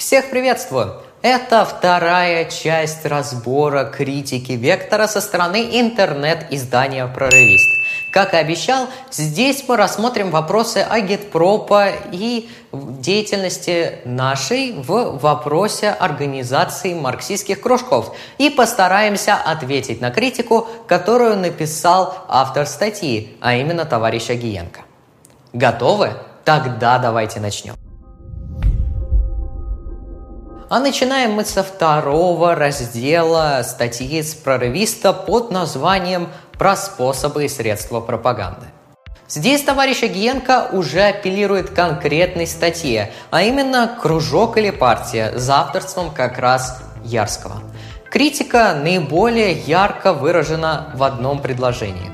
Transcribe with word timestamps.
Всех 0.00 0.30
приветствую! 0.30 0.94
Это 1.20 1.66
вторая 1.66 2.46
часть 2.46 3.04
разбора 3.04 3.84
критики 3.84 4.52
Вектора 4.52 5.06
со 5.06 5.20
стороны 5.20 5.78
интернет-издания 5.78 7.06
«Прорывист». 7.06 7.68
Как 8.10 8.32
и 8.32 8.38
обещал, 8.38 8.88
здесь 9.10 9.62
мы 9.68 9.76
рассмотрим 9.76 10.30
вопросы 10.30 10.78
агитпропа 10.78 11.88
и 12.12 12.48
деятельности 12.72 13.98
нашей 14.06 14.72
в 14.72 15.18
вопросе 15.18 15.90
организации 15.90 16.94
марксистских 16.94 17.60
кружков 17.60 18.16
и 18.38 18.48
постараемся 18.48 19.34
ответить 19.34 20.00
на 20.00 20.10
критику, 20.10 20.66
которую 20.88 21.36
написал 21.36 22.24
автор 22.26 22.64
статьи, 22.64 23.36
а 23.42 23.54
именно 23.54 23.84
товарищ 23.84 24.30
Агиенко. 24.30 24.80
Готовы? 25.52 26.14
Тогда 26.46 26.98
давайте 26.98 27.38
начнем. 27.38 27.74
А 30.70 30.78
начинаем 30.78 31.32
мы 31.32 31.44
со 31.44 31.64
второго 31.64 32.54
раздела 32.54 33.60
статьи 33.64 34.22
с 34.22 34.36
прорывиста 34.36 35.12
под 35.12 35.50
названием 35.50 36.28
«Про 36.52 36.76
способы 36.76 37.46
и 37.46 37.48
средства 37.48 38.00
пропаганды». 38.00 38.66
Здесь 39.26 39.62
товарищ 39.62 40.04
Агиенко 40.04 40.68
уже 40.70 41.02
апеллирует 41.02 41.70
к 41.70 41.74
конкретной 41.74 42.46
статье, 42.46 43.10
а 43.32 43.42
именно 43.42 43.98
«Кружок 44.00 44.58
или 44.58 44.70
партия» 44.70 45.32
за 45.36 45.56
авторством 45.56 46.12
как 46.12 46.38
раз 46.38 46.80
Ярского. 47.02 47.62
Критика 48.08 48.72
наиболее 48.80 49.50
ярко 49.50 50.12
выражена 50.12 50.92
в 50.94 51.02
одном 51.02 51.42
предложении. 51.42 52.12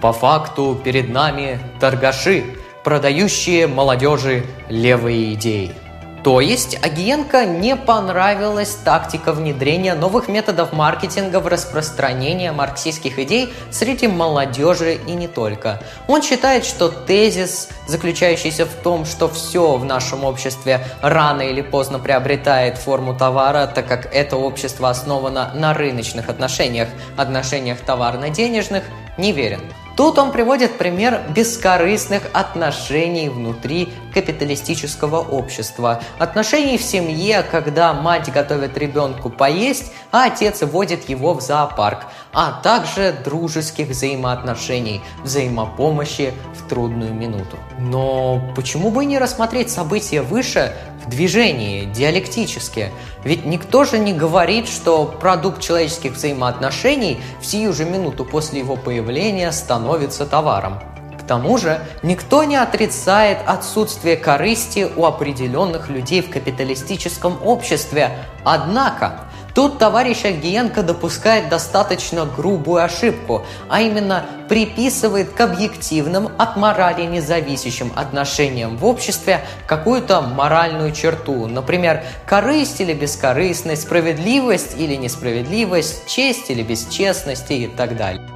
По 0.00 0.14
факту 0.14 0.80
перед 0.82 1.10
нами 1.10 1.60
торгаши, 1.78 2.56
продающие 2.84 3.66
молодежи 3.66 4.46
левые 4.70 5.34
идеи– 5.34 5.74
то 6.26 6.40
есть 6.40 6.76
Агиенко 6.82 7.44
не 7.44 7.76
понравилась 7.76 8.74
тактика 8.84 9.32
внедрения 9.32 9.94
новых 9.94 10.26
методов 10.26 10.72
маркетинга 10.72 11.38
в 11.38 11.46
распространение 11.46 12.50
марксистских 12.50 13.20
идей 13.20 13.54
среди 13.70 14.08
молодежи 14.08 14.98
и 15.06 15.12
не 15.12 15.28
только. 15.28 15.80
Он 16.08 16.22
считает, 16.22 16.64
что 16.64 16.88
тезис, 16.88 17.68
заключающийся 17.86 18.66
в 18.66 18.74
том, 18.82 19.04
что 19.04 19.28
все 19.28 19.76
в 19.76 19.84
нашем 19.84 20.24
обществе 20.24 20.84
рано 21.00 21.42
или 21.42 21.62
поздно 21.62 22.00
приобретает 22.00 22.76
форму 22.76 23.16
товара, 23.16 23.68
так 23.72 23.86
как 23.86 24.12
это 24.12 24.36
общество 24.36 24.90
основано 24.90 25.52
на 25.54 25.74
рыночных 25.74 26.28
отношениях, 26.28 26.88
отношениях 27.16 27.78
товарно-денежных, 27.78 28.82
неверен. 29.16 29.60
Тут 29.96 30.18
он 30.18 30.30
приводит 30.30 30.76
пример 30.76 31.22
бескорыстных 31.34 32.24
отношений 32.34 33.30
внутри 33.30 33.88
капиталистического 34.12 35.20
общества. 35.20 36.02
Отношений 36.18 36.76
в 36.76 36.82
семье, 36.82 37.42
когда 37.42 37.94
мать 37.94 38.30
готовит 38.30 38.76
ребенку 38.76 39.30
поесть, 39.30 39.92
а 40.12 40.26
отец 40.26 40.62
водит 40.62 41.08
его 41.08 41.32
в 41.32 41.40
зоопарк. 41.40 42.06
А 42.34 42.60
также 42.60 43.16
дружеских 43.24 43.88
взаимоотношений, 43.88 45.00
взаимопомощи 45.24 46.34
в 46.54 46.68
трудную 46.68 47.14
минуту. 47.14 47.56
Но 47.78 48.42
почему 48.54 48.90
бы 48.90 49.06
не 49.06 49.18
рассмотреть 49.18 49.70
события 49.70 50.20
выше 50.20 50.74
движении, 51.08 51.84
диалектически? 51.84 52.90
Ведь 53.24 53.44
никто 53.44 53.84
же 53.84 53.98
не 53.98 54.12
говорит, 54.12 54.68
что 54.68 55.04
продукт 55.04 55.60
человеческих 55.60 56.12
взаимоотношений 56.12 57.20
в 57.40 57.46
сию 57.46 57.72
же 57.72 57.84
минуту 57.84 58.24
после 58.24 58.60
его 58.60 58.76
появления 58.76 59.52
становится 59.52 60.26
товаром. 60.26 60.80
К 61.18 61.26
тому 61.26 61.58
же 61.58 61.80
никто 62.02 62.44
не 62.44 62.56
отрицает 62.56 63.38
отсутствие 63.46 64.16
корысти 64.16 64.88
у 64.94 65.04
определенных 65.04 65.88
людей 65.88 66.22
в 66.22 66.30
капиталистическом 66.30 67.38
обществе. 67.44 68.16
Однако 68.44 69.22
Тут 69.56 69.78
товарищ 69.78 70.26
Агиенко 70.26 70.82
допускает 70.82 71.48
достаточно 71.48 72.26
грубую 72.26 72.84
ошибку, 72.84 73.46
а 73.70 73.80
именно 73.80 74.26
приписывает 74.50 75.30
к 75.30 75.40
объективным 75.40 76.28
от 76.36 76.58
морали 76.58 77.06
независящим 77.06 77.90
отношениям 77.96 78.76
в 78.76 78.84
обществе 78.84 79.40
какую-то 79.66 80.20
моральную 80.20 80.92
черту, 80.92 81.46
например, 81.46 82.04
корысть 82.28 82.82
или 82.82 82.92
бескорыстность, 82.92 83.84
справедливость 83.84 84.78
или 84.78 84.94
несправедливость, 84.94 86.06
честь 86.06 86.50
или 86.50 86.62
бесчестность 86.62 87.50
и 87.50 87.66
так 87.66 87.96
далее. 87.96 88.28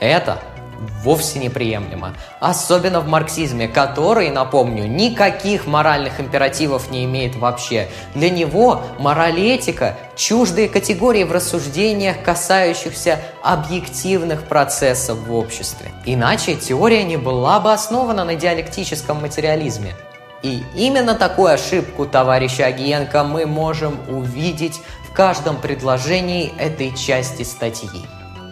Это 0.00 0.40
вовсе 1.02 1.38
неприемлемо. 1.38 2.14
Особенно 2.40 3.00
в 3.00 3.08
марксизме, 3.08 3.68
который, 3.68 4.30
напомню, 4.30 4.86
никаких 4.86 5.66
моральных 5.66 6.20
императивов 6.20 6.90
не 6.90 7.04
имеет 7.04 7.36
вообще. 7.36 7.88
Для 8.14 8.30
него 8.30 8.82
этика– 9.54 9.96
чуждые 10.16 10.68
категории 10.68 11.24
в 11.24 11.32
рассуждениях, 11.32 12.22
касающихся 12.22 13.20
объективных 13.42 14.44
процессов 14.44 15.18
в 15.18 15.34
обществе. 15.34 15.90
Иначе 16.04 16.54
теория 16.54 17.04
не 17.04 17.16
была 17.16 17.60
бы 17.60 17.72
основана 17.72 18.24
на 18.24 18.34
диалектическом 18.34 19.20
материализме. 19.20 19.94
И 20.42 20.62
именно 20.74 21.14
такую 21.14 21.54
ошибку 21.54 22.04
товарища 22.04 22.66
Агиенко 22.66 23.24
мы 23.24 23.46
можем 23.46 23.98
увидеть 24.08 24.80
в 25.08 25.12
каждом 25.14 25.56
предложении 25.56 26.52
этой 26.58 26.94
части 26.94 27.44
статьи. 27.44 28.02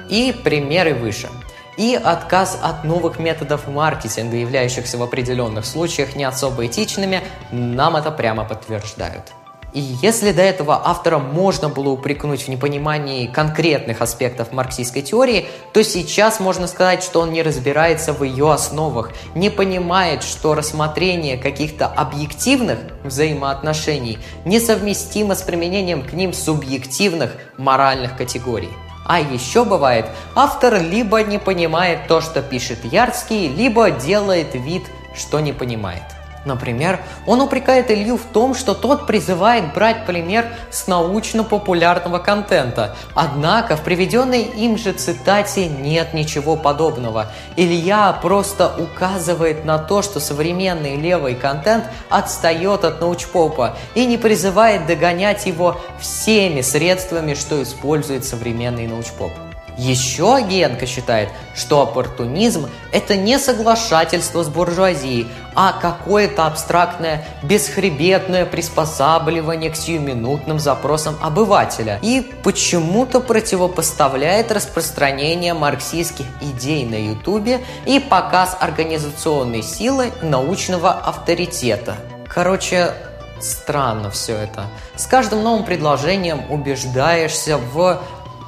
И 0.08 0.34
примеры 0.44 0.94
выше– 0.94 1.28
и 1.76 1.94
отказ 1.94 2.58
от 2.62 2.84
новых 2.84 3.18
методов 3.18 3.68
маркетинга, 3.68 4.36
являющихся 4.36 4.98
в 4.98 5.02
определенных 5.02 5.66
случаях 5.66 6.16
не 6.16 6.24
особо 6.24 6.66
этичными, 6.66 7.22
нам 7.50 7.96
это 7.96 8.10
прямо 8.10 8.44
подтверждают. 8.44 9.32
И 9.72 9.80
если 9.80 10.32
до 10.32 10.42
этого 10.42 10.82
автора 10.86 11.18
можно 11.18 11.70
было 11.70 11.88
упрекнуть 11.88 12.42
в 12.42 12.48
непонимании 12.48 13.26
конкретных 13.26 14.02
аспектов 14.02 14.52
марксистской 14.52 15.00
теории, 15.00 15.46
то 15.72 15.82
сейчас 15.82 16.40
можно 16.40 16.66
сказать, 16.66 17.02
что 17.02 17.20
он 17.20 17.32
не 17.32 17.42
разбирается 17.42 18.12
в 18.12 18.22
ее 18.22 18.52
основах, 18.52 19.12
не 19.34 19.48
понимает, 19.48 20.22
что 20.24 20.54
рассмотрение 20.54 21.38
каких-то 21.38 21.86
объективных 21.86 22.80
взаимоотношений 23.02 24.18
несовместимо 24.44 25.34
с 25.34 25.42
применением 25.42 26.02
к 26.02 26.12
ним 26.12 26.34
субъективных 26.34 27.32
моральных 27.56 28.18
категорий. 28.18 28.70
А 29.04 29.20
еще 29.20 29.64
бывает, 29.64 30.06
автор 30.34 30.80
либо 30.80 31.22
не 31.22 31.38
понимает 31.38 32.06
то, 32.06 32.20
что 32.20 32.42
пишет 32.42 32.84
Ярский, 32.84 33.48
либо 33.48 33.90
делает 33.90 34.54
вид, 34.54 34.84
что 35.14 35.40
не 35.40 35.52
понимает. 35.52 36.02
Например, 36.44 37.00
он 37.26 37.40
упрекает 37.40 37.90
Илью 37.90 38.16
в 38.16 38.24
том, 38.24 38.54
что 38.54 38.74
тот 38.74 39.06
призывает 39.06 39.72
брать 39.74 40.06
пример 40.06 40.46
с 40.70 40.86
научно-популярного 40.86 42.18
контента. 42.18 42.96
Однако 43.14 43.76
в 43.76 43.82
приведенной 43.82 44.42
им 44.42 44.76
же 44.76 44.92
цитате 44.92 45.68
нет 45.68 46.14
ничего 46.14 46.56
подобного. 46.56 47.30
Илья 47.56 48.12
просто 48.20 48.74
указывает 48.76 49.64
на 49.64 49.78
то, 49.78 50.02
что 50.02 50.18
современный 50.20 50.96
левый 50.96 51.34
контент 51.34 51.84
отстает 52.08 52.84
от 52.84 53.00
научпопа 53.00 53.76
и 53.94 54.04
не 54.04 54.18
призывает 54.18 54.86
догонять 54.86 55.46
его 55.46 55.80
всеми 56.00 56.60
средствами, 56.60 57.34
что 57.34 57.62
использует 57.62 58.24
современный 58.24 58.86
научпоп. 58.86 59.32
Еще 59.78 60.44
Генко 60.48 60.86
считает, 60.86 61.30
что 61.54 61.80
оппортунизм– 61.82 62.68
это 62.92 63.16
не 63.16 63.38
соглашательство 63.38 64.42
с 64.42 64.48
буржуазией, 64.48 65.28
а 65.54 65.72
какое-то 65.72 66.46
абстрактное, 66.46 67.26
бесхребетное 67.42 68.44
приспосабливание 68.46 69.70
к 69.70 69.76
сиюминутным 69.76 70.58
запросам 70.58 71.16
обывателя 71.22 71.98
и 72.02 72.20
почему-то 72.42 73.20
противопоставляет 73.20 74.52
распространение 74.52 75.54
марксистских 75.54 76.26
идей 76.40 76.84
на 76.84 76.96
Ютубе 76.96 77.64
и 77.86 77.98
показ 77.98 78.56
организационной 78.60 79.62
силы 79.62 80.12
научного 80.22 80.92
авторитета. 80.92 81.96
Короче, 82.28 82.92
странно 83.40 84.10
все 84.10 84.36
это. 84.36 84.66
С 84.96 85.06
каждым 85.06 85.42
новым 85.42 85.64
предложением 85.64 86.50
убеждаешься 86.50 87.58
в 87.58 88.00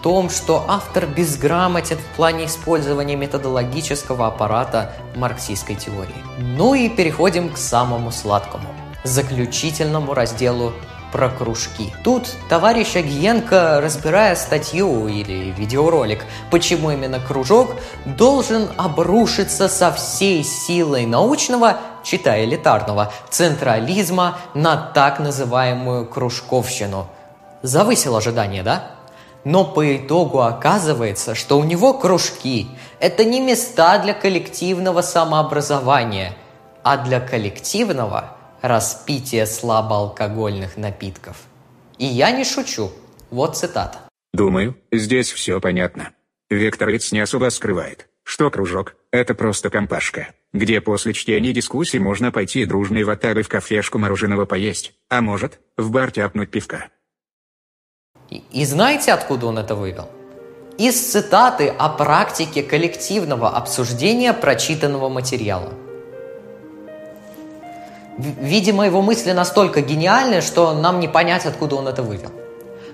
том, 0.05 0.29
что 0.29 0.67
автор 0.69 1.07
безграмотен 1.07 1.97
в 1.97 2.17
плане 2.17 2.45
использования 2.45 3.17
методологического 3.17 4.27
аппарата 4.27 4.93
марксистской 5.17 5.77
теории. 5.77 6.23
Ну 6.39 6.75
и 6.75 6.91
переходим 6.91 7.49
к 7.49 7.57
самому 7.57 8.13
сладкому, 8.13 8.69
заключительному 9.03 10.13
разделу 10.13 10.75
про 11.11 11.31
кружки. 11.31 11.95
Тут 12.05 12.29
товарищ 12.51 12.97
Агиенко, 12.97 13.81
разбирая 13.81 14.37
статью 14.37 15.09
или 15.09 15.55
видеоролик, 15.57 16.27
почему 16.51 16.91
именно 16.91 17.19
кружок 17.19 17.71
должен 18.05 18.69
обрушиться 18.77 19.71
со 19.71 19.91
всей 19.91 20.45
силой 20.45 21.07
научного, 21.07 21.79
читая 22.03 22.45
элитарного, 22.45 23.11
централизма 23.31 24.37
на 24.53 24.77
так 24.77 25.19
называемую 25.19 26.05
кружковщину. 26.05 27.07
Завысил 27.63 28.15
ожидания, 28.17 28.63
да? 28.63 28.94
Но 29.45 29.65
по 29.65 29.97
итогу 29.97 30.41
оказывается, 30.41 31.35
что 31.35 31.59
у 31.59 31.65
него 31.65 31.95
кружки– 31.95 32.67
это 32.99 33.25
не 33.25 33.41
места 33.41 33.99
для 33.99 34.15
коллективного 34.15 35.03
самообразования, 35.03 36.35
а 36.83 36.97
для 36.97 37.21
коллективного 37.21 38.37
распития 38.63 39.45
слабоалкогольных 39.45 40.79
напитков. 40.79 41.37
И 41.99 42.07
я 42.07 42.31
не 42.31 42.45
шучу. 42.45 42.91
Вот 43.31 43.57
цитата. 43.57 43.99
Думаю, 44.33 44.77
здесь 44.91 45.31
все 45.31 45.61
понятно. 45.61 46.11
Векториц 46.49 47.13
не 47.13 47.21
особо 47.21 47.51
скрывает, 47.51 48.09
что 48.23 48.51
кружок– 48.51 48.97
это 49.13 49.35
просто 49.35 49.71
компашка, 49.71 50.29
где 50.53 50.81
после 50.81 51.13
чтения 51.13 51.53
дискуссий 51.53 51.99
можно 51.99 52.33
пойти 52.33 52.65
дружной 52.65 53.05
ватагой 53.05 53.43
в 53.43 53.49
кафешку 53.49 53.99
мороженого 53.99 54.47
поесть, 54.47 54.95
а 55.11 55.21
может, 55.21 55.61
в 55.77 55.91
бар 55.91 56.11
тяпнуть 56.11 56.51
пивка. 56.51 56.89
И, 58.31 58.65
знаете, 58.65 59.13
откуда 59.13 59.47
он 59.47 59.59
это 59.59 59.75
вывел? 59.75 60.09
Из 60.79 61.01
цитаты 61.13 61.69
о 61.69 61.89
практике 61.89 62.63
коллективного 62.63 63.51
обсуждения 63.51 64.33
прочитанного 64.33 65.09
материала. 65.09 65.73
Видимо, 68.19 68.87
его 68.87 69.03
мысли 69.03 69.33
настолько 69.33 69.81
гениальны, 69.81 70.41
что 70.41 70.73
нам 70.73 71.01
не 71.01 71.09
понять, 71.09 71.47
откуда 71.47 71.77
он 71.77 71.89
это 71.89 72.03
вывел. 72.03 72.33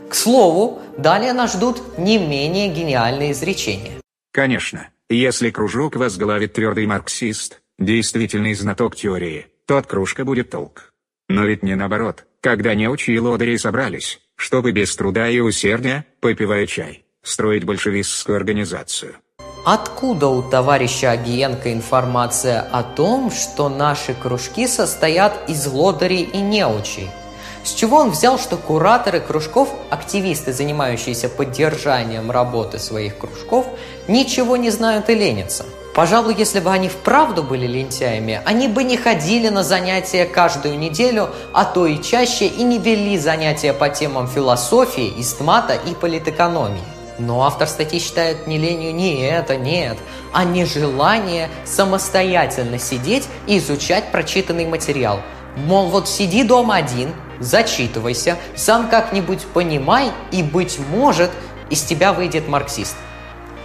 К 0.09 0.15
слову, 0.15 0.81
далее 0.97 1.33
нас 1.33 1.55
ждут 1.55 1.99
не 1.99 2.19
менее 2.19 2.69
гениальные 2.69 3.33
изречения. 3.33 3.93
Конечно, 4.33 4.89
если 5.09 5.51
кружок 5.51 5.97
возглавит 5.97 6.55
твердый 6.55 6.87
марксист, 6.87 7.61
действительный 7.79 8.55
знаток 8.55 8.97
теории, 8.97 9.47
то 9.67 9.77
от 9.77 9.87
кружка 9.87 10.25
будет 10.25 10.51
толк. 10.51 10.93
Но 11.29 11.45
ведь 11.45 11.63
не 11.63 11.77
наоборот, 11.77 12.25
когда 12.41 12.75
неучи 12.75 13.11
и 13.11 13.19
лодыри 13.19 13.57
собрались, 13.57 14.21
чтобы 14.41 14.73
без 14.73 14.97
труда 14.97 15.29
и 15.29 15.39
усердия, 15.39 16.07
попивая 16.21 16.67
чай, 16.67 17.05
строить 17.23 17.65
большевистскую 17.65 18.37
организацию. 18.37 19.17
Откуда 19.67 20.29
у 20.29 20.43
товарища 20.43 21.11
Агиенко 21.11 21.71
информация 21.71 22.63
о 22.63 22.83
том, 22.83 23.31
что 23.31 23.69
наши 23.69 24.15
кружки 24.15 24.67
состоят 24.67 25.51
из 25.51 25.67
лодырей 25.67 26.23
и 26.23 26.39
неучей? 26.39 27.11
С 27.65 27.75
чего 27.75 27.99
он 27.99 28.11
взял, 28.11 28.39
что 28.39 28.57
кураторы 28.57 29.21
кружков, 29.21 29.69
активисты, 29.91 30.55
занимающиеся 30.55 31.29
поддержанием 31.29 32.31
работы 32.31 32.79
своих 32.79 33.19
кружков, 33.19 33.67
ничего 34.09 34.57
не 34.57 34.71
знают 34.71 35.11
и 35.11 35.15
ленятся? 35.15 35.67
Пожалуй, 35.95 36.37
если 36.39 36.61
бы 36.61 36.71
они 36.71 36.89
вправду 36.89 37.43
были 37.43 37.67
лентяями, 37.67 38.41
они 38.45 38.69
бы 38.69 38.85
не 38.85 38.97
ходили 38.97 39.49
на 39.49 39.65
занятия 39.65 40.25
каждую 40.25 40.79
неделю, 40.79 41.31
а 41.53 41.65
то 41.65 41.87
и 41.87 42.01
чаще, 42.01 42.47
и 42.47 42.63
не 42.63 42.79
вели 42.79 43.19
занятия 43.19 43.73
по 43.73 43.89
темам 43.89 44.29
философии, 44.29 45.13
истмата 45.19 45.75
и 45.75 45.95
политэкономии. 45.95 46.83
Но 47.19 47.43
автор 47.43 47.67
статьи 47.67 47.99
считает 47.99 48.47
не 48.47 48.57
ленью 48.57 48.95
не 48.95 49.21
это, 49.27 49.57
нет, 49.57 49.99
а 50.33 50.45
нежелание 50.45 51.51
самостоятельно 51.65 52.79
сидеть 52.79 53.27
и 53.49 53.59
изучать 53.59 54.13
прочитанный 54.13 54.67
материал. 54.67 55.21
Мол, 55.57 55.89
вот 55.89 56.09
сиди 56.09 56.45
дома 56.45 56.77
один, 56.77 57.13
зачитывайся, 57.41 58.37
сам 58.55 58.89
как-нибудь 58.89 59.45
понимай, 59.53 60.13
и, 60.31 60.45
быть 60.45 60.79
может, 60.79 61.31
из 61.69 61.83
тебя 61.83 62.13
выйдет 62.13 62.49
марксист. 62.49 62.97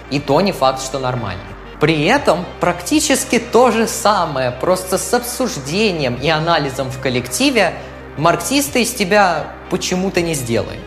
И 0.09 0.19
то 0.19 0.41
не 0.41 0.51
факт, 0.51 0.81
что 0.81 0.97
нормальный. 0.97 1.54
При 1.79 2.05
этом 2.05 2.45
практически 2.61 3.37
то 3.37 3.71
же 3.71 3.87
самое, 3.87 4.51
просто 4.51 4.97
с 4.97 5.13
обсуждением 5.13 6.15
и 6.15 6.29
анализом 6.29 6.89
в 6.89 6.99
коллективе, 6.99 7.73
марксиста 8.17 8.79
из 8.79 8.93
тебя 8.93 9.47
почему-то 9.69 10.21
не 10.21 10.35
сделает. 10.35 10.79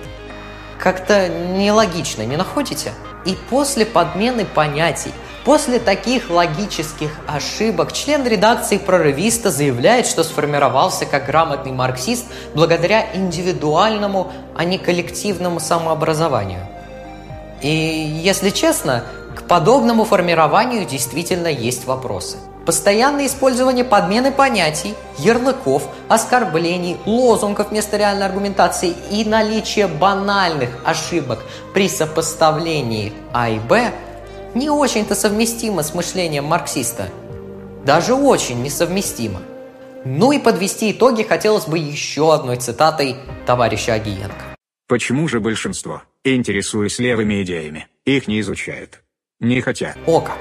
Как-то 0.78 1.28
нелогично, 1.28 2.22
не 2.22 2.36
находите? 2.36 2.92
И 3.26 3.36
после 3.50 3.84
подмены 3.84 4.46
понятий, 4.46 5.12
после 5.44 5.78
таких 5.78 6.30
логических 6.30 7.10
ошибок, 7.26 7.92
член 7.92 8.26
редакции 8.26 8.78
прорывиста 8.78 9.50
заявляет, 9.50 10.06
что 10.06 10.24
сформировался 10.24 11.04
как 11.04 11.26
грамотный 11.26 11.72
марксист 11.72 12.24
благодаря 12.54 13.06
индивидуальному, 13.12 14.32
а 14.56 14.64
не 14.64 14.78
коллективному 14.78 15.60
самообразованию. 15.60 16.66
И, 17.60 17.68
если 17.68 18.50
честно, 18.50 19.04
к 19.38 19.46
подобному 19.46 20.04
формированию 20.04 20.84
действительно 20.84 21.46
есть 21.46 21.86
вопросы. 21.86 22.38
Постоянное 22.66 23.26
использование 23.26 23.84
подмены 23.84 24.32
понятий, 24.32 24.94
ярлыков, 25.16 25.88
оскорблений, 26.08 26.96
лозунгов 27.06 27.70
вместо 27.70 27.96
реальной 27.96 28.26
аргументации 28.26 28.94
и 29.12 29.24
наличие 29.24 29.86
банальных 29.86 30.70
ошибок 30.84 31.38
при 31.72 31.88
сопоставлении 31.88 33.12
А 33.32 33.48
и 33.48 33.58
Б 33.60 33.92
не 34.54 34.70
очень-то 34.70 35.14
совместимо 35.14 35.82
с 35.82 35.94
мышлением 35.94 36.44
марксиста. 36.44 37.08
Даже 37.86 38.14
очень 38.14 38.60
несовместимо. 38.62 39.40
Ну 40.04 40.32
и 40.32 40.38
подвести 40.38 40.90
итоги 40.90 41.22
хотелось 41.22 41.66
бы 41.66 41.78
еще 41.78 42.34
одной 42.34 42.56
цитатой 42.56 43.16
товарища 43.46 43.94
Агиенко. 43.94 44.56
Почему 44.88 45.28
же 45.28 45.38
большинство, 45.38 46.02
интересуясь 46.24 46.98
левыми 46.98 47.42
идеями, 47.42 47.86
их 48.04 48.26
не 48.26 48.40
изучают? 48.40 49.02
Не 49.40 49.60
хотят. 49.60 49.96
О 50.04 50.20
как! 50.20 50.36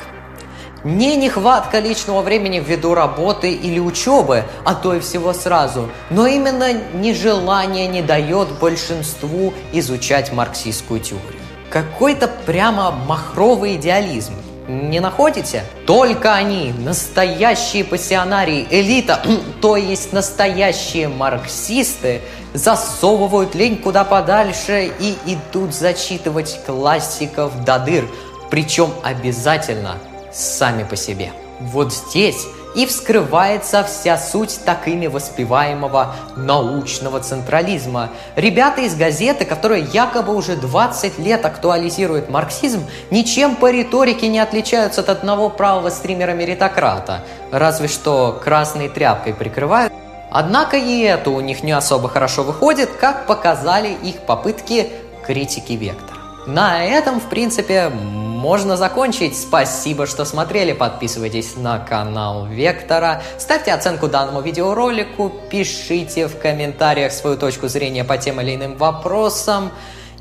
Не 0.83 1.17
нехватка 1.17 1.77
личного 1.77 2.23
времени 2.23 2.59
ввиду 2.59 2.95
работы 2.95 3.51
или 3.51 3.77
учебы, 3.77 4.44
а 4.65 4.73
то 4.73 4.95
и 4.95 4.99
всего 5.01 5.33
сразу, 5.33 5.89
но 6.09 6.25
именно 6.25 6.73
нежелание 6.95 7.88
не 7.88 8.01
дает 8.01 8.47
большинству 8.59 9.53
изучать 9.71 10.33
марксистскую 10.33 10.99
теорию. 10.99 11.41
Какой-то 11.69 12.27
прямо 12.47 12.89
махровый 12.89 13.75
идеализм. 13.75 14.33
Не 14.67 14.99
находите? 14.99 15.63
Только 15.85 16.33
они, 16.33 16.73
настоящие 16.73 17.85
пассионарии, 17.85 18.67
элита, 18.69 19.21
то 19.61 19.77
есть 19.77 20.11
настоящие 20.11 21.07
марксисты, 21.07 22.21
засовывают 22.53 23.55
лень 23.55 23.77
куда 23.77 24.03
подальше 24.03 24.91
и 24.99 25.15
идут 25.25 25.73
зачитывать 25.73 26.59
классиков 26.65 27.63
до 27.63 27.79
дыр, 27.79 28.05
причем 28.49 28.91
обязательно 29.03 29.97
сами 30.31 30.83
по 30.83 30.95
себе. 30.95 31.31
Вот 31.59 31.94
здесь 31.94 32.47
и 32.75 32.85
вскрывается 32.85 33.83
вся 33.83 34.17
суть 34.17 34.59
так 34.63 34.88
ими 34.88 35.07
воспеваемого 35.07 36.13
научного 36.35 37.19
централизма. 37.19 38.09
Ребята 38.35 38.81
из 38.81 38.95
газеты, 38.95 39.45
которые 39.45 39.83
якобы 39.91 40.35
уже 40.35 40.55
20 40.55 41.17
лет 41.17 41.44
актуализируют 41.44 42.29
марксизм, 42.29 42.85
ничем 43.09 43.55
по 43.55 43.71
риторике 43.71 44.27
не 44.27 44.39
отличаются 44.39 45.01
от 45.01 45.09
одного 45.09 45.49
правого 45.49 45.89
стримера-меритократа, 45.89 47.23
разве 47.51 47.88
что 47.88 48.39
красной 48.44 48.89
тряпкой 48.89 49.33
прикрывают. 49.33 49.91
Однако 50.29 50.77
и 50.77 51.01
это 51.01 51.31
у 51.31 51.39
них 51.39 51.63
не 51.63 51.71
особо 51.71 52.09
хорошо 52.09 52.44
выходит, 52.44 52.91
как 52.91 53.25
показали 53.25 53.89
их 54.03 54.17
попытки 54.19 54.91
критики 55.25 55.73
Вектора. 55.73 56.17
На 56.47 56.85
этом, 56.85 57.19
в 57.19 57.30
принципе, 57.30 57.89
можно 57.89 58.77
закончить. 58.77 59.37
Спасибо, 59.37 60.07
что 60.07 60.23
смотрели. 60.23 60.71
Подписывайтесь 60.71 61.57
на 61.57 61.77
канал 61.80 62.45
Вектора. 62.45 63.21
Ставьте 63.37 63.73
оценку 63.73 64.07
данному 64.07 64.39
видеоролику. 64.42 65.30
Пишите 65.49 66.27
в 66.27 66.39
комментариях 66.39 67.11
свою 67.11 67.35
точку 67.37 67.68
зрения 67.68 68.06
по 68.06 68.18
тем 68.18 68.39
или 68.39 68.56
иным 68.56 68.77
вопросам. 68.77 69.71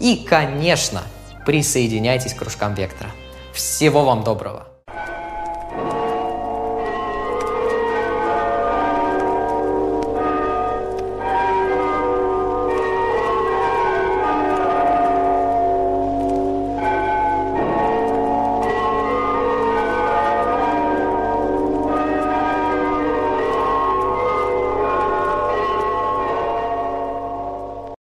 И, 0.01 0.17
конечно, 0.29 1.03
присоединяйтесь 1.47 2.35
к 2.35 2.39
кружкам 2.39 2.75
Вектора. 2.75 3.11
Всего 3.53 4.05
вам 4.05 4.25
доброго! 4.25 4.76